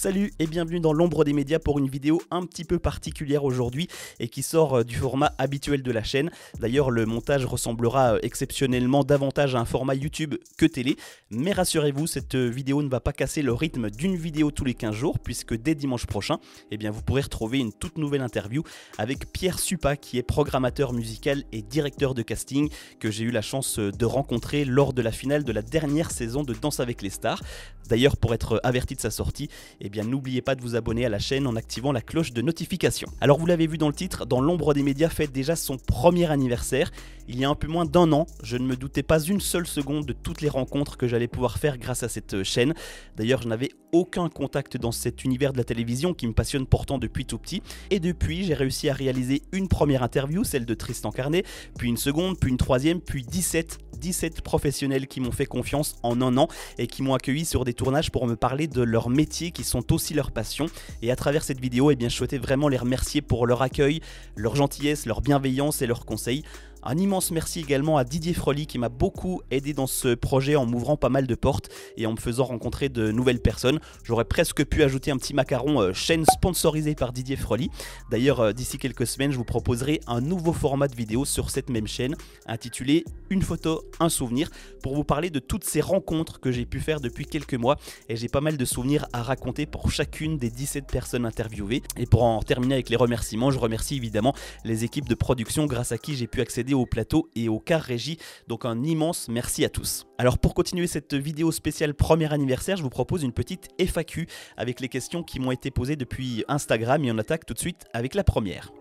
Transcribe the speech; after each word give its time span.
Salut 0.00 0.32
et 0.38 0.46
bienvenue 0.46 0.80
dans 0.80 0.94
l'ombre 0.94 1.24
des 1.24 1.34
médias 1.34 1.58
pour 1.58 1.78
une 1.78 1.86
vidéo 1.86 2.22
un 2.30 2.46
petit 2.46 2.64
peu 2.64 2.78
particulière 2.78 3.44
aujourd'hui 3.44 3.86
et 4.18 4.28
qui 4.28 4.42
sort 4.42 4.78
euh, 4.78 4.82
du 4.82 4.96
format 4.96 5.34
habituel 5.36 5.82
de 5.82 5.92
la 5.92 6.02
chaîne. 6.02 6.30
D'ailleurs 6.58 6.90
le 6.90 7.04
montage 7.04 7.44
ressemblera 7.44 8.14
euh, 8.14 8.18
exceptionnellement 8.22 9.04
davantage 9.04 9.54
à 9.54 9.58
un 9.58 9.66
format 9.66 9.94
YouTube 9.94 10.36
que 10.56 10.64
télé, 10.64 10.96
mais 11.30 11.52
rassurez-vous 11.52 12.06
cette 12.06 12.34
euh, 12.34 12.48
vidéo 12.48 12.82
ne 12.82 12.88
va 12.88 13.00
pas 13.00 13.12
casser 13.12 13.42
le 13.42 13.52
rythme 13.52 13.90
d'une 13.90 14.16
vidéo 14.16 14.50
tous 14.50 14.64
les 14.64 14.72
15 14.72 14.94
jours 14.94 15.18
puisque 15.18 15.54
dès 15.54 15.74
dimanche 15.74 16.06
prochain, 16.06 16.38
eh 16.70 16.78
bien, 16.78 16.90
vous 16.90 17.02
pourrez 17.02 17.20
retrouver 17.20 17.58
une 17.58 17.74
toute 17.74 17.98
nouvelle 17.98 18.22
interview 18.22 18.62
avec 18.96 19.30
Pierre 19.30 19.58
Supa 19.58 19.96
qui 19.96 20.16
est 20.16 20.22
programmateur 20.22 20.94
musical 20.94 21.44
et 21.52 21.60
directeur 21.60 22.14
de 22.14 22.22
casting 22.22 22.70
que 23.00 23.10
j'ai 23.10 23.24
eu 23.24 23.30
la 23.30 23.42
chance 23.42 23.78
de 23.78 24.04
rencontrer 24.06 24.64
lors 24.64 24.94
de 24.94 25.02
la 25.02 25.12
finale 25.12 25.44
de 25.44 25.52
la 25.52 25.60
dernière 25.60 26.10
saison 26.10 26.42
de 26.42 26.54
Danse 26.54 26.80
avec 26.80 27.02
les 27.02 27.10
stars. 27.10 27.42
D'ailleurs 27.90 28.16
pour 28.16 28.32
être 28.32 28.60
averti 28.62 28.94
de 28.94 29.00
sa 29.00 29.10
sortie, 29.10 29.50
eh 29.80 29.89
bien 29.90 30.04
n'oubliez 30.04 30.40
pas 30.40 30.54
de 30.54 30.62
vous 30.62 30.76
abonner 30.76 31.04
à 31.04 31.08
la 31.08 31.18
chaîne 31.18 31.46
en 31.46 31.56
activant 31.56 31.92
la 31.92 32.00
cloche 32.00 32.32
de 32.32 32.40
notification. 32.40 33.08
Alors 33.20 33.38
vous 33.38 33.46
l'avez 33.46 33.66
vu 33.66 33.76
dans 33.76 33.88
le 33.88 33.94
titre, 33.94 34.24
dans 34.24 34.40
l'ombre 34.40 34.72
des 34.72 34.82
médias 34.82 35.08
fête 35.08 35.32
déjà 35.32 35.56
son 35.56 35.76
premier 35.76 36.30
anniversaire. 36.30 36.90
Il 37.28 37.38
y 37.38 37.44
a 37.44 37.48
un 37.48 37.54
peu 37.54 37.66
moins 37.66 37.84
d'un 37.84 38.12
an, 38.12 38.26
je 38.42 38.56
ne 38.56 38.66
me 38.66 38.76
doutais 38.76 39.02
pas 39.02 39.20
une 39.20 39.40
seule 39.40 39.66
seconde 39.66 40.06
de 40.06 40.12
toutes 40.12 40.40
les 40.40 40.48
rencontres 40.48 40.96
que 40.96 41.06
j'allais 41.06 41.28
pouvoir 41.28 41.58
faire 41.58 41.78
grâce 41.78 42.02
à 42.02 42.08
cette 42.08 42.42
chaîne. 42.42 42.74
D'ailleurs, 43.16 43.42
je 43.42 43.48
n'avais 43.48 43.70
aucun 43.92 44.28
contact 44.28 44.76
dans 44.76 44.92
cet 44.92 45.24
univers 45.24 45.52
de 45.52 45.58
la 45.58 45.64
télévision 45.64 46.14
qui 46.14 46.26
me 46.26 46.32
passionne 46.32 46.66
pourtant 46.66 46.98
depuis 46.98 47.26
tout 47.26 47.38
petit. 47.38 47.62
Et 47.90 48.00
depuis, 48.00 48.44
j'ai 48.44 48.54
réussi 48.54 48.88
à 48.88 48.94
réaliser 48.94 49.42
une 49.52 49.68
première 49.68 50.02
interview, 50.02 50.44
celle 50.44 50.66
de 50.66 50.74
Tristan 50.74 51.10
Carnet, 51.10 51.44
puis 51.78 51.88
une 51.88 51.96
seconde, 51.96 52.38
puis 52.38 52.50
une 52.50 52.56
troisième, 52.56 53.00
puis 53.00 53.22
17 53.22 53.78
17 53.98 54.40
professionnels 54.42 55.06
qui 55.06 55.20
m'ont 55.20 55.32
fait 55.32 55.46
confiance 55.46 55.96
en 56.02 56.20
un 56.22 56.36
an 56.36 56.48
et 56.78 56.86
qui 56.86 57.02
m'ont 57.02 57.14
accueilli 57.14 57.44
sur 57.44 57.64
des 57.64 57.74
tournages 57.74 58.10
pour 58.10 58.26
me 58.26 58.36
parler 58.36 58.66
de 58.66 58.82
leur 58.82 59.10
métier 59.10 59.50
qui 59.50 59.64
sont 59.64 59.92
aussi 59.92 60.14
leur 60.14 60.30
passion. 60.30 60.66
Et 61.02 61.10
à 61.10 61.16
travers 61.16 61.42
cette 61.42 61.60
vidéo, 61.60 61.90
eh 61.90 61.96
bien, 61.96 62.08
je 62.08 62.16
souhaitais 62.16 62.38
vraiment 62.38 62.68
les 62.68 62.76
remercier 62.76 63.22
pour 63.22 63.46
leur 63.46 63.62
accueil, 63.62 64.00
leur 64.36 64.56
gentillesse, 64.56 65.06
leur 65.06 65.20
bienveillance 65.20 65.82
et 65.82 65.86
leurs 65.86 66.04
conseils. 66.04 66.44
Un 66.82 66.96
immense 66.96 67.30
merci 67.30 67.60
également 67.60 67.98
à 67.98 68.04
Didier 68.04 68.32
Froli 68.32 68.66
qui 68.66 68.78
m'a 68.78 68.88
beaucoup 68.88 69.42
aidé 69.50 69.74
dans 69.74 69.86
ce 69.86 70.14
projet 70.14 70.56
en 70.56 70.64
m'ouvrant 70.64 70.96
pas 70.96 71.10
mal 71.10 71.26
de 71.26 71.34
portes 71.34 71.68
et 71.98 72.06
en 72.06 72.12
me 72.12 72.16
faisant 72.16 72.44
rencontrer 72.44 72.88
de 72.88 73.12
nouvelles 73.12 73.40
personnes. 73.40 73.80
J'aurais 74.02 74.24
presque 74.24 74.64
pu 74.64 74.82
ajouter 74.82 75.10
un 75.10 75.18
petit 75.18 75.34
macaron 75.34 75.82
euh, 75.82 75.92
chaîne 75.92 76.24
sponsorisée 76.24 76.94
par 76.94 77.12
Didier 77.12 77.36
Froli. 77.36 77.70
D'ailleurs, 78.10 78.40
euh, 78.40 78.52
d'ici 78.52 78.78
quelques 78.78 79.06
semaines, 79.06 79.30
je 79.30 79.36
vous 79.36 79.44
proposerai 79.44 80.00
un 80.06 80.22
nouveau 80.22 80.54
format 80.54 80.88
de 80.88 80.96
vidéo 80.96 81.26
sur 81.26 81.50
cette 81.50 81.68
même 81.68 81.86
chaîne 81.86 82.14
intitulé 82.46 83.04
Une 83.28 83.42
photo, 83.42 83.84
un 84.00 84.08
souvenir 84.08 84.48
pour 84.82 84.94
vous 84.94 85.04
parler 85.04 85.28
de 85.28 85.38
toutes 85.38 85.64
ces 85.64 85.82
rencontres 85.82 86.40
que 86.40 86.50
j'ai 86.50 86.64
pu 86.64 86.80
faire 86.80 87.00
depuis 87.00 87.26
quelques 87.26 87.54
mois 87.54 87.76
et 88.08 88.16
j'ai 88.16 88.28
pas 88.28 88.40
mal 88.40 88.56
de 88.56 88.64
souvenirs 88.64 89.06
à 89.12 89.22
raconter 89.22 89.66
pour 89.66 89.90
chacune 89.90 90.38
des 90.38 90.50
17 90.50 90.86
personnes 90.90 91.26
interviewées. 91.26 91.82
Et 91.98 92.06
pour 92.06 92.22
en 92.22 92.42
terminer 92.42 92.74
avec 92.74 92.88
les 92.88 92.96
remerciements, 92.96 93.50
je 93.50 93.58
remercie 93.58 93.96
évidemment 93.96 94.34
les 94.64 94.84
équipes 94.84 95.08
de 95.08 95.14
production 95.14 95.66
grâce 95.66 95.92
à 95.92 95.98
qui 95.98 96.16
j'ai 96.16 96.26
pu 96.26 96.40
accéder 96.40 96.69
au 96.74 96.86
plateau 96.86 97.28
et 97.34 97.48
au 97.48 97.58
car 97.58 97.80
régie. 97.80 98.18
Donc 98.48 98.64
un 98.64 98.82
immense 98.82 99.28
merci 99.28 99.64
à 99.64 99.68
tous. 99.68 100.06
Alors 100.18 100.38
pour 100.38 100.54
continuer 100.54 100.86
cette 100.86 101.14
vidéo 101.14 101.52
spéciale 101.52 101.94
premier 101.94 102.32
anniversaire, 102.32 102.76
je 102.76 102.82
vous 102.82 102.90
propose 102.90 103.22
une 103.22 103.32
petite 103.32 103.68
FAQ 103.78 104.26
avec 104.56 104.80
les 104.80 104.88
questions 104.88 105.22
qui 105.22 105.40
m'ont 105.40 105.52
été 105.52 105.70
posées 105.70 105.96
depuis 105.96 106.44
Instagram 106.48 107.04
et 107.04 107.12
on 107.12 107.18
attaque 107.18 107.46
tout 107.46 107.54
de 107.54 107.58
suite 107.58 107.84
avec 107.92 108.14
la 108.14 108.24
première. 108.24 108.72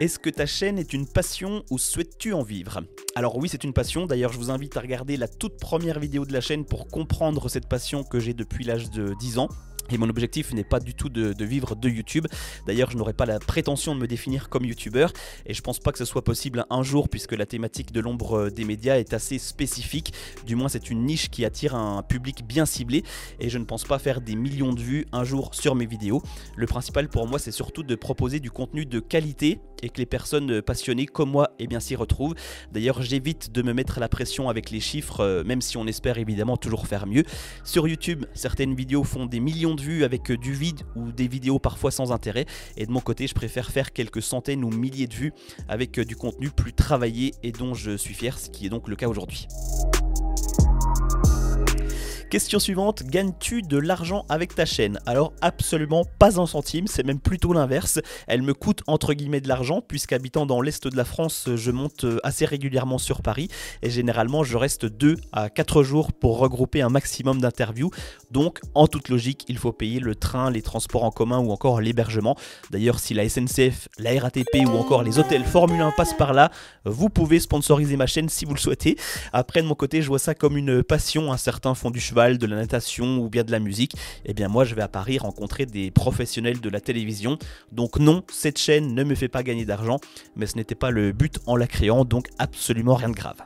Est-ce 0.00 0.20
que 0.20 0.30
ta 0.30 0.46
chaîne 0.46 0.78
est 0.78 0.92
une 0.92 1.08
passion 1.08 1.64
ou 1.72 1.78
souhaites-tu 1.78 2.32
en 2.32 2.44
vivre? 2.44 2.82
Alors 3.16 3.36
oui, 3.36 3.48
c'est 3.48 3.64
une 3.64 3.72
passion. 3.72 4.06
D'ailleurs, 4.06 4.32
je 4.32 4.38
vous 4.38 4.52
invite 4.52 4.76
à 4.76 4.80
regarder 4.80 5.16
la 5.16 5.26
toute 5.26 5.58
première 5.58 5.98
vidéo 5.98 6.24
de 6.24 6.32
la 6.32 6.40
chaîne 6.40 6.64
pour 6.64 6.86
comprendre 6.86 7.48
cette 7.48 7.68
passion 7.68 8.04
que 8.04 8.20
j'ai 8.20 8.32
depuis 8.32 8.64
l'âge 8.64 8.90
de 8.90 9.14
10 9.18 9.38
ans. 9.38 9.48
Et 9.90 9.98
mon 9.98 10.08
objectif 10.08 10.52
n'est 10.52 10.64
pas 10.64 10.80
du 10.80 10.94
tout 10.94 11.08
de, 11.08 11.44
vivre 11.44 11.74
de 11.74 11.88
YouTube. 11.88 12.26
D'ailleurs, 12.66 12.90
je 12.90 12.96
n'aurai 12.96 13.12
pas 13.12 13.26
la 13.26 13.38
prétention 13.38 13.94
de 13.94 14.00
me 14.00 14.06
définir 14.06 14.48
comme 14.48 14.64
YouTubeur. 14.64 15.12
Et 15.46 15.54
je 15.54 15.62
pense 15.62 15.78
pas 15.78 15.92
que 15.92 15.98
ce 15.98 16.04
soit 16.04 16.24
possible 16.24 16.64
un 16.70 16.82
jour, 16.82 17.08
puisque 17.08 17.32
la 17.32 17.46
thématique 17.46 17.92
de 17.92 18.00
l'ombre 18.00 18.50
des 18.50 18.64
médias 18.64 18.98
est 18.98 19.14
assez 19.14 19.38
spécifique. 19.38 20.12
Du 20.46 20.56
moins, 20.56 20.68
c'est 20.68 20.90
une 20.90 21.04
niche 21.04 21.30
qui 21.30 21.44
attire 21.44 21.74
un 21.74 22.02
public 22.02 22.46
bien 22.46 22.66
ciblé. 22.66 23.02
Et 23.40 23.48
je 23.48 23.58
ne 23.58 23.64
pense 23.64 23.84
pas 23.84 23.98
faire 23.98 24.20
des 24.20 24.36
millions 24.36 24.72
de 24.72 24.80
vues 24.80 25.06
un 25.12 25.24
jour 25.24 25.54
sur 25.54 25.74
mes 25.74 25.86
vidéos. 25.86 26.22
Le 26.56 26.66
principal 26.66 27.08
pour 27.08 27.26
moi, 27.26 27.38
c'est 27.38 27.52
surtout 27.52 27.82
de 27.82 27.94
proposer 27.94 28.40
du 28.40 28.50
contenu 28.50 28.84
de 28.84 29.00
qualité 29.00 29.60
et 29.82 29.88
que 29.88 29.98
les 29.98 30.06
personnes 30.06 30.60
passionnées 30.62 31.06
comme 31.06 31.30
moi 31.30 31.50
eh 31.58 31.66
bien 31.66 31.80
s'y 31.80 31.96
retrouvent. 31.96 32.34
D'ailleurs, 32.72 33.02
j'évite 33.02 33.52
de 33.52 33.62
me 33.62 33.72
mettre 33.72 34.00
la 34.00 34.08
pression 34.08 34.48
avec 34.48 34.70
les 34.70 34.80
chiffres, 34.80 35.20
euh, 35.20 35.44
même 35.44 35.60
si 35.60 35.76
on 35.76 35.86
espère 35.86 36.18
évidemment 36.18 36.56
toujours 36.56 36.86
faire 36.86 37.06
mieux. 37.06 37.22
Sur 37.64 37.88
YouTube, 37.88 38.24
certaines 38.34 38.74
vidéos 38.74 39.04
font 39.04 39.26
des 39.26 39.40
millions 39.40 39.74
vues 39.80 40.04
avec 40.04 40.32
du 40.32 40.52
vide 40.52 40.82
ou 40.96 41.12
des 41.12 41.28
vidéos 41.28 41.58
parfois 41.58 41.90
sans 41.90 42.12
intérêt. 42.12 42.46
Et 42.76 42.86
de 42.86 42.90
mon 42.90 43.00
côté, 43.00 43.26
je 43.26 43.34
préfère 43.34 43.70
faire 43.70 43.92
quelques 43.92 44.22
centaines 44.22 44.64
ou 44.64 44.70
milliers 44.70 45.06
de 45.06 45.14
vues 45.14 45.32
avec 45.68 45.98
du 46.00 46.16
contenu 46.16 46.50
plus 46.50 46.72
travaillé 46.72 47.34
et 47.42 47.52
dont 47.52 47.74
je 47.74 47.96
suis 47.96 48.14
fier, 48.14 48.38
ce 48.38 48.50
qui 48.50 48.66
est 48.66 48.70
donc 48.70 48.88
le 48.88 48.96
cas 48.96 49.08
aujourd'hui. 49.08 49.48
Question 52.30 52.58
suivante, 52.58 53.04
gagnes-tu 53.04 53.62
de 53.62 53.78
l'argent 53.78 54.26
avec 54.28 54.54
ta 54.54 54.66
chaîne? 54.66 55.00
Alors 55.06 55.32
absolument 55.40 56.04
pas 56.18 56.38
un 56.38 56.44
centime, 56.44 56.86
c'est 56.86 57.02
même 57.02 57.20
plutôt 57.20 57.54
l'inverse. 57.54 58.00
Elle 58.26 58.42
me 58.42 58.52
coûte 58.52 58.82
entre 58.86 59.14
guillemets 59.14 59.40
de 59.40 59.48
l'argent 59.48 59.80
puisqu'habitant 59.80 60.44
dans 60.44 60.60
l'est 60.60 60.86
de 60.86 60.94
la 60.94 61.06
France, 61.06 61.48
je 61.56 61.70
monte 61.70 62.04
euh, 62.04 62.18
assez 62.24 62.44
régulièrement 62.44 62.98
sur 62.98 63.22
Paris 63.22 63.48
et 63.80 63.88
généralement 63.88 64.44
je 64.44 64.58
reste 64.58 64.84
2 64.84 65.16
à 65.32 65.48
4 65.48 65.82
jours 65.82 66.12
pour 66.12 66.36
regrouper 66.36 66.82
un 66.82 66.90
maximum 66.90 67.40
d'interviews. 67.40 67.90
Donc 68.30 68.60
en 68.74 68.88
toute 68.88 69.08
logique, 69.08 69.46
il 69.48 69.56
faut 69.56 69.72
payer 69.72 69.98
le 69.98 70.14
train, 70.14 70.50
les 70.50 70.60
transports 70.60 71.04
en 71.04 71.10
commun 71.10 71.38
ou 71.38 71.50
encore 71.50 71.80
l'hébergement. 71.80 72.36
D'ailleurs, 72.70 72.98
si 72.98 73.14
la 73.14 73.26
SNCF, 73.26 73.88
la 73.96 74.20
RATP 74.20 74.66
ou 74.66 74.76
encore 74.76 75.02
les 75.02 75.18
hôtels 75.18 75.44
Formule 75.44 75.80
1 75.80 75.92
passent 75.92 76.16
par 76.18 76.34
là, 76.34 76.50
vous 76.84 77.08
pouvez 77.08 77.40
sponsoriser 77.40 77.96
ma 77.96 78.06
chaîne 78.06 78.28
si 78.28 78.44
vous 78.44 78.52
le 78.52 78.60
souhaitez. 78.60 78.98
Après 79.32 79.62
de 79.62 79.66
mon 79.66 79.74
côté, 79.74 80.02
je 80.02 80.08
vois 80.08 80.18
ça 80.18 80.34
comme 80.34 80.58
une 80.58 80.82
passion, 80.82 81.32
un 81.32 81.38
certain 81.38 81.74
fond 81.74 81.90
du 81.90 82.00
cheval 82.00 82.17
de 82.18 82.46
la 82.46 82.56
natation 82.56 83.18
ou 83.18 83.28
bien 83.28 83.44
de 83.44 83.52
la 83.52 83.60
musique, 83.60 83.94
eh 84.24 84.34
bien 84.34 84.48
moi 84.48 84.64
je 84.64 84.74
vais 84.74 84.82
à 84.82 84.88
Paris 84.88 85.18
rencontrer 85.18 85.66
des 85.66 85.92
professionnels 85.92 86.60
de 86.60 86.68
la 86.68 86.80
télévision. 86.80 87.38
Donc 87.70 88.00
non, 88.00 88.24
cette 88.28 88.58
chaîne 88.58 88.92
ne 88.92 89.04
me 89.04 89.14
fait 89.14 89.28
pas 89.28 89.44
gagner 89.44 89.64
d'argent, 89.64 89.98
mais 90.34 90.46
ce 90.46 90.56
n'était 90.56 90.74
pas 90.74 90.90
le 90.90 91.12
but 91.12 91.38
en 91.46 91.54
la 91.54 91.68
créant, 91.68 92.04
donc 92.04 92.26
absolument 92.38 92.96
rien 92.96 93.10
de 93.10 93.14
grave. 93.14 93.36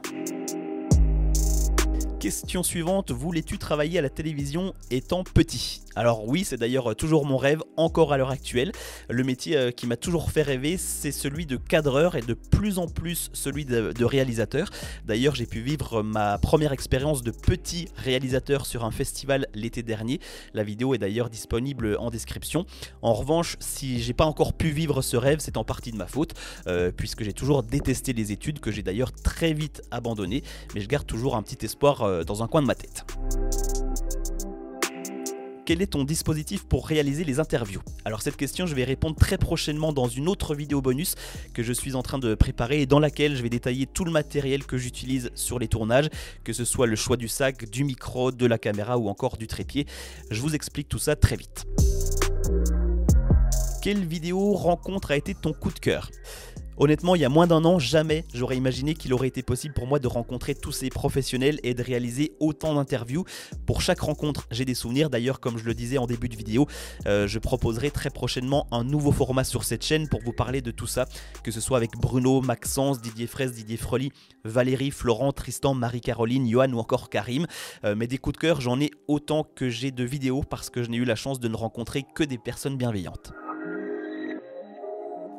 Question 2.23 2.63
suivante, 2.63 3.11
voulais-tu 3.11 3.59
travailler 3.59 3.99
à 3.99 4.03
la 4.03 4.09
télévision 4.09 4.75
étant 4.93 5.25
petit? 5.25 5.83
Alors 5.95 6.27
oui, 6.27 6.45
c'est 6.45 6.57
d'ailleurs 6.57 6.95
toujours 6.97 7.27
mon 7.27 7.37
rêve, 7.37 7.63
encore 7.77 8.13
à 8.13 8.17
l'heure 8.17 8.31
actuelle. 8.31 8.73
Le 9.11 9.25
métier 9.25 9.57
euh, 9.57 9.71
qui 9.73 9.87
m'a 9.87 9.97
toujours 9.97 10.31
fait 10.31 10.43
rêver, 10.43 10.77
c'est 10.79 11.13
celui 11.13 11.45
de 11.47 11.57
cadreur 11.57 12.17
et 12.17 12.23
de 12.23 12.33
plus 12.33 12.79
en 12.79 12.87
plus 12.87 13.29
celui 13.35 13.65
de, 13.65 14.05
réalisateur. 14.05 14.71
D'ailleurs, 15.05 15.35
j'ai 15.35 15.47
pu 15.47 15.61
vivre 15.61 16.03
ma 16.03 16.39
première 16.39 16.73
expérience 16.73 17.23
de 17.23 17.31
petit 17.31 17.89
réalisateur 17.97 18.67
sur 18.67 18.85
un 18.85 18.91
festival 18.91 19.49
l'été 19.55 19.83
dernier. 19.83 20.21
La 20.55 20.63
vidéo 20.63 20.95
est 20.95 20.99
d'ailleurs 20.99 21.29
disponible 21.29 21.97
en 21.99 22.11
description. 22.11 22.67
En 23.03 23.15
revanche, 23.15 23.57
si 23.59 24.01
j'ai 24.01 24.15
pas 24.15 24.25
encore 24.27 24.55
pu 24.55 24.71
vivre 24.71 25.03
ce 25.03 25.17
rêve, 25.17 25.41
c'est 25.41 25.57
en 25.57 25.65
partie 25.65 25.91
de 25.91 25.97
ma 25.97 26.07
faute, 26.07 26.35
euh, 26.69 26.91
puisque 26.91 27.23
j'ai 27.23 27.33
toujours 27.33 27.65
détesté 27.65 28.13
les 28.13 28.33
études 28.33 28.61
que 28.61 28.71
j'ai 28.71 28.83
d'ailleurs 28.83 29.13
très 29.13 29.53
vite 29.53 29.83
abandonné. 29.91 30.43
Mais 30.75 30.81
je 30.81 30.89
garde 30.89 31.07
toujours 31.07 31.37
un 31.37 31.43
petit 31.43 31.67
espoir 31.67 32.12
euh, 32.13 32.25
dans 32.25 32.43
un 32.43 32.49
coin 32.49 32.63
de 32.63 32.67
ma 32.67 32.75
tête. 32.75 33.05
Quel 35.65 35.81
est 35.81 35.93
ton 35.93 36.03
dispositif 36.03 36.65
pour 36.65 36.89
réaliser 36.89 37.23
les 37.23 37.39
interviews? 37.39 37.83
Alors 38.05 38.21
cette 38.21 38.37
question, 38.37 38.67
je 38.67 38.75
vais 38.75 38.83
répondre 38.83 39.15
très 39.15 39.39
prochainement 39.39 39.93
dans 39.93 40.09
une 40.09 40.29
autre 40.29 40.57
vidéo 40.57 40.83
bonus 40.83 41.15
que 41.55 41.63
je 41.63 41.73
suis 41.73 41.95
en 41.95 42.03
train 42.03 42.19
de 42.19 42.35
préparer 42.35 42.83
et 42.83 42.87
dans 42.87 42.99
laquelle 42.99 43.37
je 43.37 43.43
vais 43.43 43.49
détailler 43.49 43.87
tout 43.87 44.05
le 44.05 44.11
matériel 44.11 44.65
que 44.65 44.77
j'utilise 44.77 45.31
sur 45.37 45.61
les 45.61 45.69
tournages, 45.69 46.11
que 46.43 46.53
ce 46.53 46.65
soit 46.65 46.89
le 46.89 46.97
choix 46.97 47.17
du 47.17 47.29
sac, 47.29 47.71
du 47.71 47.85
micro, 47.85 48.33
de 48.33 48.47
la 48.47 48.59
caméra 48.59 48.99
ou 48.99 49.09
encore 49.09 49.37
du 49.37 49.47
trépied. 49.47 49.87
Je 50.31 50.41
vous 50.41 50.57
explique 50.57 50.89
tout 50.89 50.99
ça 50.99 51.15
très 51.15 51.37
vite. 51.37 51.65
Quelle 53.83 54.05
vidéo 54.05 54.55
rencontre 54.55 55.13
a 55.13 55.17
été 55.17 55.35
ton 55.35 55.53
coup 55.53 55.71
de 55.71 55.79
cœur? 55.79 56.11
Honnêtement, 56.79 57.15
il 57.15 57.21
y 57.21 57.25
a 57.25 57.29
moins 57.29 57.47
d'un 57.47 57.65
an, 57.67 57.79
jamais 57.79 58.25
j'aurais 58.33 58.57
imaginé 58.57 58.95
qu'il 58.95 59.13
aurait 59.13 59.29
été 59.29 59.43
possible 59.43 59.75
pour 59.75 59.87
moi 59.87 59.99
de 59.99 60.09
rencontrer 60.09 60.55
tous 60.55 60.73
ces 60.73 60.89
professionnels 60.89 61.61
et 61.63 61.75
de 61.75 61.83
réaliser 61.83 62.33
autant 62.41 62.75
d'interviews. 62.75 63.25
Pour 63.67 63.83
chaque 63.83 64.01
rencontre, 64.01 64.47
j'ai 64.51 64.65
des 64.65 64.75
souvenirs. 64.75 65.11
D'ailleurs, 65.11 65.39
comme 65.39 65.59
je 65.59 65.65
le 65.65 65.75
disais 65.75 65.99
en 65.99 66.07
début 66.07 66.31
de 66.31 66.37
vidéo, 66.37 66.67
euh, 67.07 67.27
je 67.27 67.39
proposerai 67.39 67.91
très 67.91 68.09
prochainement 68.09 68.67
un 68.71 68.85
nouveau 68.85 69.13
format 69.13 69.45
sur 69.45 69.65
cette 69.65 69.85
chaîne 69.85 70.09
pour 70.09 70.23
vous 70.23 70.33
parler 70.33 70.63
de 70.63 70.71
tout 70.71 70.87
ça, 70.87 71.07
que 71.45 71.51
ce 71.51 71.61
soit 71.61 71.77
avec 71.77 71.93
Bruno, 71.93 72.41
Maxence, 72.41 73.03
Didier 73.03 73.27
Fraisse, 73.27 73.53
Didier 73.53 73.77
Froli, 73.77 74.11
Valérie, 74.45 74.91
Florent, 74.91 75.33
Tristan, 75.33 75.75
Marie-Caroline, 75.75 76.49
Johan 76.49 76.73
ou 76.73 76.79
encore 76.79 77.11
Karim. 77.11 77.47
Euh, 77.85 77.95
mais 77.95 78.07
des 78.07 78.17
coups 78.17 78.35
de 78.35 78.41
cœur, 78.41 78.63
j'en 78.63 78.81
ai 78.81 78.91
autant 79.09 79.45
que 79.45 79.69
j'ai 79.69 79.91
de 79.91 80.05
vidéos 80.05 80.43
parce 80.43 80.71
que 80.71 80.83
je 80.83 80.89
n'ai 80.89 80.97
eu 80.97 81.05
la 81.05 81.17
chance 81.17 81.39
de 81.39 81.49
ne 81.49 81.57
rencontrer 81.57 82.05
que 82.15 82.25
des 82.25 82.39
personnes 82.39 82.79
bienveillantes. 82.79 83.33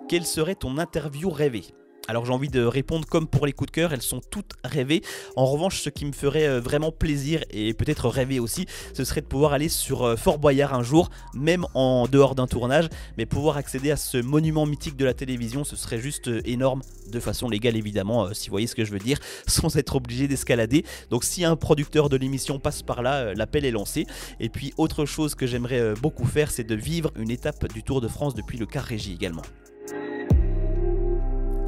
Quelle 0.09 0.25
serait 0.25 0.55
ton 0.55 0.77
interview 0.79 1.29
rêvée 1.29 1.63
Alors 2.09 2.25
j'ai 2.25 2.33
envie 2.33 2.49
de 2.49 2.61
répondre 2.61 3.07
comme 3.07 3.25
pour 3.25 3.45
les 3.45 3.53
coups 3.53 3.71
de 3.71 3.75
cœur, 3.75 3.93
elles 3.93 4.01
sont 4.01 4.19
toutes 4.19 4.51
rêvées. 4.65 5.01
En 5.37 5.45
revanche, 5.45 5.79
ce 5.79 5.89
qui 5.89 6.03
me 6.03 6.11
ferait 6.11 6.45
euh, 6.45 6.59
vraiment 6.59 6.91
plaisir 6.91 7.41
et 7.51 7.73
peut-être 7.73 8.09
rêver 8.09 8.41
aussi, 8.41 8.65
ce 8.93 9.05
serait 9.05 9.21
de 9.21 9.27
pouvoir 9.27 9.53
aller 9.53 9.69
sur 9.69 10.03
euh, 10.03 10.15
Fort 10.17 10.39
Boyard 10.39 10.73
un 10.73 10.83
jour, 10.83 11.09
même 11.33 11.65
en 11.73 12.05
dehors 12.07 12.35
d'un 12.35 12.47
tournage, 12.47 12.89
mais 13.17 13.25
pouvoir 13.25 13.55
accéder 13.55 13.91
à 13.91 13.95
ce 13.95 14.17
monument 14.17 14.65
mythique 14.65 14.97
de 14.97 15.05
la 15.05 15.13
télévision, 15.13 15.63
ce 15.63 15.77
serait 15.77 15.99
juste 15.99 16.27
euh, 16.27 16.41
énorme, 16.43 16.81
de 17.09 17.19
façon 17.21 17.47
légale 17.47 17.77
évidemment, 17.77 18.33
si 18.33 18.49
vous 18.49 18.53
voyez 18.53 18.67
ce 18.67 18.75
que 18.75 18.83
je 18.83 18.91
veux 18.91 18.99
dire, 18.99 19.19
sans 19.47 19.77
être 19.77 19.95
obligé 19.95 20.27
d'escalader. 20.27 20.83
Donc 21.11 21.23
si 21.23 21.45
un 21.45 21.55
producteur 21.55 22.09
de 22.09 22.17
l'émission 22.17 22.59
passe 22.59 22.81
par 22.81 23.03
là, 23.03 23.33
l'appel 23.33 23.63
est 23.63 23.71
lancé. 23.71 24.05
Et 24.41 24.49
puis 24.49 24.73
autre 24.77 25.05
chose 25.05 25.33
que 25.33 25.47
j'aimerais 25.47 25.93
beaucoup 25.93 26.25
faire, 26.25 26.51
c'est 26.51 26.65
de 26.65 26.75
vivre 26.75 27.11
une 27.15 27.31
étape 27.31 27.71
du 27.73 27.83
Tour 27.83 28.01
de 28.01 28.09
France 28.09 28.35
depuis 28.35 28.57
le 28.57 28.65
car 28.65 28.83
régie 28.83 29.13
également 29.13 29.43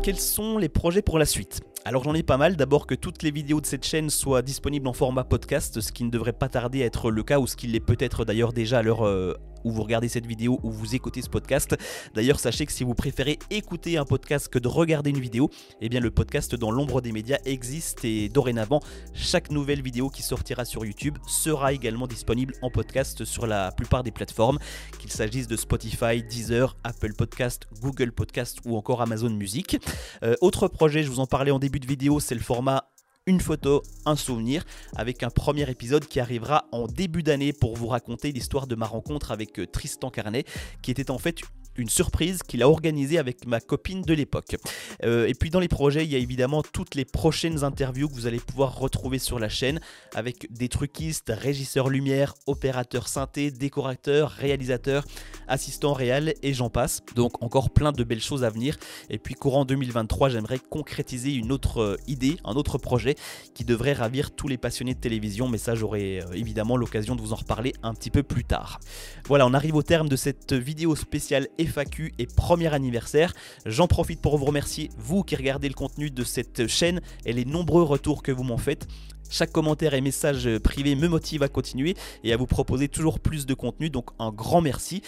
quels 0.06 0.19
sont 0.19 0.60
les 0.60 0.69
projets 0.69 1.02
pour 1.02 1.18
la 1.18 1.25
suite. 1.25 1.62
Alors 1.84 2.04
j'en 2.04 2.13
ai 2.13 2.22
pas 2.22 2.38
mal, 2.38 2.57
d'abord 2.57 2.86
que 2.86 2.94
toutes 2.94 3.24
les 3.24 3.31
vidéos 3.31 3.60
de 3.60 3.66
cette 3.66 3.84
chaîne 3.84 4.12
soient 4.12 4.44
disponibles 4.44 4.88
en 4.88 4.94
format 4.94 5.24
podcast, 5.24 5.81
ce 5.81 5.92
qui 5.92 6.04
ne 6.04 6.12
devrait 6.12 6.31
pas 6.31 6.48
tarder 6.48 6.84
à 6.84 6.86
être 6.86 7.10
le 7.10 7.24
cas, 7.24 7.40
ou 7.40 7.48
ce 7.48 7.56
qui 7.56 7.66
l'est 7.66 7.80
peut-être 7.80 8.24
d'ailleurs 8.24 8.54
déjà 8.54 8.78
à 8.78 8.81
l'heure 8.84 9.04
euh, 9.04 9.34
où 9.66 9.72
vous 9.72 9.84
regardez 9.84 10.08
cette 10.08 10.26
vidéo 10.26 10.60
ou 10.64 10.72
vous 10.72 10.96
écoutez 10.96 11.22
ce 11.22 11.30
podcast. 11.30 11.76
D'ailleurs, 12.14 12.40
sachez 12.40 12.66
que 12.66 12.72
si 12.72 12.86
vous 12.86 12.94
préférez 12.94 13.38
écouter 13.50 13.98
un 13.98 14.06
podcast 14.06 14.48
que 14.48 14.60
de 14.60 14.70
regarder 14.70 15.10
une 15.10 15.20
vidéo, 15.20 15.50
eh 15.82 15.90
bien 15.90 16.00
le 16.00 16.12
podcast 16.12 16.56
dans 16.56 16.72
l'ombre 16.72 17.02
des 17.02 17.12
médias 17.12 17.40
existe 17.44 18.06
et 18.06 18.30
dorénavant, 18.30 18.80
chaque 19.14 19.52
nouvelle 19.52 19.82
vidéo 19.82 20.10
qui 20.10 20.22
sortira 20.22 20.64
sur 20.64 20.86
YouTube 20.86 21.18
sera 21.28 21.74
également 21.74 22.08
disponible 22.08 22.54
en 22.62 22.70
podcast 22.70 23.26
sur 23.26 23.48
la 23.48 23.72
plupart 23.72 24.04
des 24.04 24.12
plateformes, 24.12 24.60
qu'il 25.00 25.12
s'agisse 25.12 25.48
de 25.48 25.58
Spotify, 25.58 26.24
Deezer, 26.24 26.78
Apple 26.84 27.14
Podcast, 27.14 27.68
Google 27.82 28.12
Podcast 28.12 28.60
ou 28.66 28.78
encore 28.78 29.02
Amazon 29.02 29.32
Music. 29.32 29.78
Euh, 30.24 30.36
autre 30.42 30.68
projet, 30.68 31.04
je 31.04 31.10
vous 31.10 31.20
en 31.20 31.28
parlais 31.28 31.52
en 31.52 31.60
début 31.60 31.80
de 31.80 31.88
vidéo, 31.88 32.20
c'est 32.20 32.36
le 32.36 32.42
format 32.42 32.95
une 33.27 33.42
photo, 33.42 33.81
un 34.06 34.16
souvenir, 34.16 34.63
avec 34.95 35.24
un 35.24 35.31
premier 35.31 35.68
épisode 35.68 36.06
qui 36.06 36.19
arrivera 36.19 36.68
en 36.72 36.86
début 36.86 37.24
d'année 37.24 37.54
pour 37.54 37.75
vous 37.75 37.88
raconter 37.88 38.31
l'histoire 38.31 38.68
de 38.68 38.75
ma 38.75 38.86
rencontre 38.86 39.31
avec 39.31 39.60
euh, 39.60 39.66
Tristan 39.66 40.12
Carnet, 40.12 40.45
qui 40.83 40.92
était 40.92 41.10
en 41.10 41.18
fait 41.18 41.42
une 41.77 41.89
surprise 41.89 42.44
qu'il 42.44 42.63
a 42.63 42.69
organisée 42.69 43.18
avec 43.18 43.45
ma 43.45 43.60
copine 43.60 44.01
de 44.01 44.13
l'époque. 44.13 44.56
Euh, 45.04 45.27
et 45.27 45.33
puis 45.33 45.50
dans 45.50 45.60
les 45.60 45.68
projets, 45.68 46.06
il 46.06 46.12
y 46.12 46.16
a 46.16 46.19
évidemment 46.19 46.63
toutes 46.63 46.95
les 46.95 47.06
prochaines 47.06 47.63
interviews 47.63 48.07
que 48.07 48.13
vous 48.13 48.27
allez 48.27 48.39
pouvoir 48.39 48.77
retrouver 48.77 49.19
sur 49.19 49.39
la 49.39 49.50
chaîne 49.50 49.80
avec 50.13 50.51
des 50.51 50.69
truquistes, 50.69 51.31
régisseurs 51.36 51.89
lumière, 51.89 52.33
opérateurs 52.45 53.07
synthé, 53.07 53.51
décorateurs, 53.51 54.31
réalisateurs, 54.31 55.06
assistants 55.48 55.94
réels 55.94 56.33
et 56.42 56.54
j'en 56.54 56.69
passe. 56.69 57.01
Donc 57.16 57.42
encore 57.44 57.69
plein 57.69 57.92
de 57.92 58.04
belles 58.04 58.22
choses 58.22 58.44
à 58.44 58.50
venir. 58.50 58.77
Et 59.10 59.18
puis 59.18 59.36
courant 59.36 59.66
2023, 59.66 60.30
j'aimerais 60.30 60.60
concrétiser 60.60 61.33
une 61.33 61.51
autre 61.51 61.81
euh, 61.81 61.98
idée, 62.07 62.38
un 62.44 62.54
autre 62.54 62.77
projet 62.77 63.16
qui 63.54 63.66
devrait 63.66 63.94
ravir 63.94 64.31
tous 64.31 64.48
les 64.48 64.57
passionnés 64.57 64.94
de 64.94 65.00
télévision. 65.00 65.48
Mais 65.48 65.57
ça, 65.57 65.75
j'aurai 65.75 66.22
euh, 66.22 66.33
évidemment 66.33 66.77
l'occasion 66.77 67.16
de 67.16 67.22
vous 67.22 67.33
en 67.33 67.38
reparler 67.38 67.74
un 67.83 67.94
petit 67.94 68.10
peu 68.10 68.24
plus 68.24 68.44
tard. 68.44 68.80
Voilà, 69.27 69.45
on 69.45 69.54
arrive 69.54 69.75
au 69.75 69.83
terme 69.83 70.10
de 70.10 70.16
cette 70.16 70.54
vidéo 70.54 70.95
spéciale 70.95 71.48
FAQ 71.66 72.14
et 72.18 72.26
premier 72.26 72.74
anniversaire. 72.74 73.34
J'en 73.66 73.88
profite 73.88 74.22
pour 74.22 74.38
vous 74.38 74.46
remercier, 74.46 74.90
vous 74.98 75.24
qui 75.24 75.36
regardez 75.36 75.68
le 75.68 75.74
contenu 75.74 76.10
de 76.10 76.24
cette 76.24 76.68
chaîne 76.68 77.02
et 77.26 77.34
les 77.34 77.46
nombreux 77.46 77.84
retours 77.84 78.24
que 78.24 78.32
vous 78.32 78.44
m'en 78.44 78.58
faites. 78.58 78.88
Chaque 79.30 79.52
commentaire 79.52 79.94
et 79.94 80.02
message 80.02 80.48
privé 80.60 80.96
me 80.96 81.08
motive 81.08 81.44
à 81.44 81.48
continuer 81.48 81.96
et 82.24 82.32
à 82.32 82.38
vous 82.38 82.46
proposer 82.46 82.88
toujours 82.88 83.20
plus 83.20 83.46
de 83.46 83.54
contenu, 83.54 83.90
donc 83.90 84.10
un 84.20 84.32
grand 84.32 84.62
merci. 84.62 85.02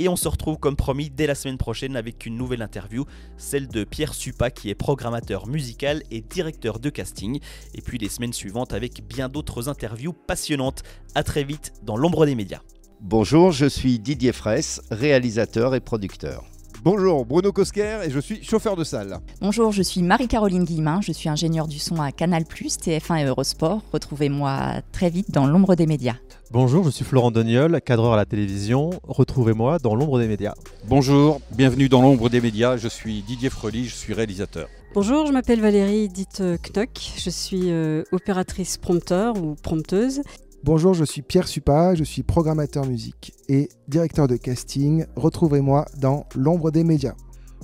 Et 0.00 0.08
on 0.08 0.16
se 0.16 0.28
retrouve 0.28 0.56
comme 0.56 0.76
promis 0.76 1.10
dès 1.10 1.26
la 1.26 1.34
semaine 1.34 1.58
prochaine 1.58 1.94
avec 1.94 2.24
une 2.24 2.38
nouvelle 2.38 2.62
interview, 2.62 3.04
celle 3.36 3.68
de 3.68 3.84
Pierre 3.84 4.14
Supa 4.14 4.50
qui 4.50 4.70
est 4.70 4.74
programmateur 4.74 5.46
musical 5.46 6.02
et 6.10 6.22
directeur 6.22 6.78
de 6.78 6.88
casting. 6.88 7.38
Et 7.74 7.82
puis 7.82 7.98
les 7.98 8.08
semaines 8.08 8.32
suivantes 8.32 8.72
avec 8.72 9.06
bien 9.06 9.28
d'autres 9.28 9.68
interviews 9.68 10.14
passionnantes. 10.14 10.82
A 11.14 11.22
très 11.22 11.44
vite 11.44 11.74
dans 11.82 11.98
l'ombre 11.98 12.24
des 12.24 12.34
médias. 12.34 12.62
Bonjour, 13.02 13.50
je 13.50 13.64
suis 13.64 13.98
Didier 13.98 14.30
Fraisse, 14.32 14.82
réalisateur 14.90 15.74
et 15.74 15.80
producteur. 15.80 16.44
Bonjour, 16.84 17.24
Bruno 17.24 17.50
Kosker 17.50 18.02
et 18.04 18.10
je 18.10 18.20
suis 18.20 18.44
chauffeur 18.44 18.76
de 18.76 18.84
salle. 18.84 19.20
Bonjour, 19.40 19.72
je 19.72 19.82
suis 19.82 20.02
Marie-Caroline 20.02 20.64
Guillemin, 20.64 21.00
je 21.00 21.10
suis 21.12 21.30
ingénieure 21.30 21.66
du 21.66 21.78
son 21.78 21.98
à 21.98 22.12
Canal+, 22.12 22.42
TF1 22.42 23.22
et 23.22 23.24
Eurosport. 23.24 23.80
Retrouvez-moi 23.90 24.82
très 24.92 25.08
vite 25.08 25.30
dans 25.30 25.46
l'ombre 25.46 25.76
des 25.76 25.86
médias. 25.86 26.16
Bonjour, 26.50 26.84
je 26.84 26.90
suis 26.90 27.06
Florent 27.06 27.30
Doniol, 27.30 27.80
cadreur 27.80 28.12
à 28.12 28.16
la 28.16 28.26
télévision. 28.26 28.90
Retrouvez-moi 29.08 29.78
dans 29.78 29.94
l'ombre 29.94 30.18
des 30.18 30.28
médias. 30.28 30.54
Bonjour, 30.86 31.40
bienvenue 31.52 31.88
dans 31.88 32.02
l'ombre 32.02 32.28
des 32.28 32.42
médias. 32.42 32.76
Je 32.76 32.88
suis 32.88 33.22
Didier 33.22 33.48
Frely, 33.48 33.86
je 33.86 33.94
suis 33.94 34.12
réalisateur. 34.12 34.68
Bonjour, 34.92 35.24
je 35.26 35.32
m'appelle 35.32 35.60
Valérie 35.60 36.10
dite 36.10 36.42
Knock. 36.42 36.90
Je 37.16 37.30
suis 37.30 37.70
euh, 37.70 38.02
opératrice 38.12 38.76
prompteur 38.76 39.42
ou 39.42 39.54
prompteuse 39.54 40.20
Bonjour, 40.62 40.92
je 40.92 41.04
suis 41.04 41.22
Pierre 41.22 41.48
Supa, 41.48 41.94
je 41.94 42.04
suis 42.04 42.22
programmateur 42.22 42.84
musique 42.84 43.32
et 43.48 43.70
directeur 43.88 44.28
de 44.28 44.36
casting. 44.36 45.06
Retrouvez-moi 45.16 45.86
dans 45.96 46.26
L'ombre 46.34 46.70
des 46.70 46.84
médias. 46.84 47.14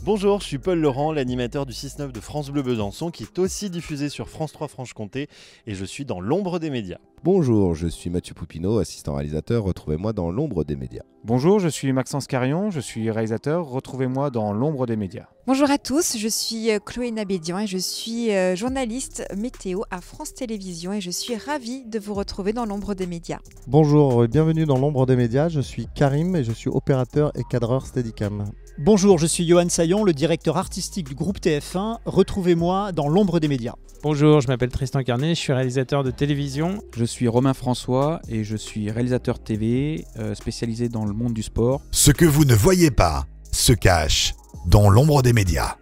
Bonjour, 0.03 0.41
je 0.41 0.47
suis 0.47 0.59
Paul 0.59 0.79
Laurent, 0.79 1.13
l'animateur 1.13 1.67
du 1.67 1.75
6-9 1.75 2.11
de 2.11 2.21
France 2.21 2.49
Bleu 2.49 2.63
Besançon 2.63 3.11
qui 3.11 3.25
est 3.25 3.39
aussi 3.39 3.69
diffusé 3.69 4.09
sur 4.09 4.31
France 4.31 4.53
3 4.55 4.69
Franche-Comté 4.69 5.29
et 5.67 5.75
je 5.75 5.85
suis 5.85 6.07
dans 6.07 6.21
L'ombre 6.21 6.59
des 6.59 6.71
médias. 6.71 7.01
Bonjour, 7.25 7.75
je 7.75 7.89
suis 7.89 8.09
Mathieu 8.11 8.35
Poupineau, 8.35 8.79
assistant 8.79 9.15
réalisateur. 9.15 9.65
Retrouvez-moi 9.65 10.13
dans 10.13 10.31
L'ombre 10.31 10.65
des 10.65 10.77
médias. 10.77 11.03
Bonjour, 11.25 11.59
je 11.59 11.69
suis 11.69 11.93
Maxence 11.93 12.27
Carion, 12.29 12.71
je 12.71 12.79
suis 12.79 13.11
réalisateur. 13.11 13.67
Retrouvez-moi 13.67 14.31
dans 14.31 14.53
L'ombre 14.53 14.87
des 14.87 14.97
médias. 14.97 15.27
Bonjour 15.47 15.71
à 15.71 15.79
tous, 15.79 16.17
je 16.19 16.29
suis 16.29 16.71
euh, 16.71 16.79
Chloé 16.79 17.11
Nabédian 17.11 17.59
et 17.59 17.67
je 17.67 17.79
suis 17.79 18.31
euh, 18.31 18.55
journaliste 18.55 19.25
météo 19.37 19.81
à 19.91 20.01
France 20.01 20.35
Télévisions 20.35 20.93
et 20.93 21.01
je 21.01 21.11
suis 21.11 21.37
ravie 21.37 21.85
de 21.85 21.99
vous 21.99 22.15
retrouver 22.15 22.53
dans 22.53 22.67
L'ombre 22.67 22.95
des 22.95 23.07
médias. 23.07 23.41
Bonjour, 23.67 24.25
et 24.25 24.29
bienvenue 24.29 24.67
dans 24.67 24.79
L'ombre 24.79 25.07
des 25.07 25.17
médias. 25.17 25.49
Je 25.49 25.61
suis 25.61 25.89
Karim 25.95 26.37
et 26.37 26.45
je 26.45 26.53
suis 26.53 26.71
opérateur 26.71 27.33
et 27.35 27.43
cadreur 27.51 27.87
Steadicam. 27.87 28.45
Bonjour, 28.79 29.19
je 29.19 29.27
suis 29.27 29.49
Johan 29.49 29.71
Saillon, 29.71 30.05
le 30.05 30.13
directeur 30.13 30.59
artistique 30.59 31.09
du 31.09 31.15
groupe 31.15 31.39
TF1. 31.41 31.97
Retrouvez-moi 32.05 32.93
dans 32.93 33.09
l'ombre 33.09 33.41
des 33.41 33.49
médias. 33.49 33.75
Bonjour, 34.03 34.43
je 34.43 34.49
m'appelle 34.49 34.69
Tristan 34.69 35.03
Carnet, 35.03 35.31
je 35.31 35.41
suis 35.41 35.55
réalisateur 35.55 36.05
de 36.05 36.11
télévision. 36.11 36.83
Je 36.95 37.06
suis 37.07 37.29
Romain 37.29 37.55
François 37.55 38.21
et 38.29 38.45
je 38.45 38.57
suis 38.57 38.91
réalisateur 38.91 39.39
TV 39.39 40.05
euh, 40.19 40.35
spécialisé 40.35 40.89
dans 40.89 41.05
le 41.05 41.13
monde 41.13 41.33
du 41.33 41.43
sport. 41.43 41.83
Ce 41.91 42.11
que 42.11 42.25
vous 42.25 42.45
ne 42.45 42.55
voyez 42.55 42.91
pas 42.91 43.27
se 43.53 43.73
cache 43.73 44.35
dans 44.67 44.91
l'ombre 44.91 45.23
des 45.23 45.33
médias. 45.33 45.77